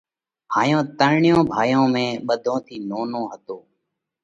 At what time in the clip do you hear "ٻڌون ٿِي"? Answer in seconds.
2.27-2.75